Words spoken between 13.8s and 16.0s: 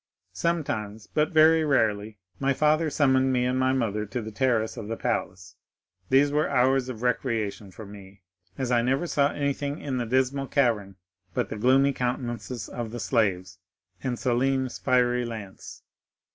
and Selim's fiery lance.